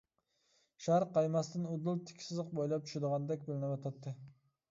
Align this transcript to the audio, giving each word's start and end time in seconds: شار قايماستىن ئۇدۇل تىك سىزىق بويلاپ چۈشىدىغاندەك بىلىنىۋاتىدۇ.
شار 0.85 1.03
قايماستىن 1.17 1.67
ئۇدۇل 1.73 2.01
تىك 2.09 2.25
سىزىق 2.27 2.49
بويلاپ 2.59 2.87
چۈشىدىغاندەك 2.87 3.47
بىلىنىۋاتىدۇ. 3.51 4.15